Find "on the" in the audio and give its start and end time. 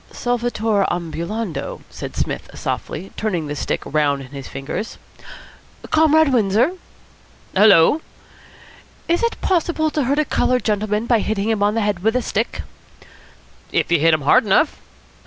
11.61-11.81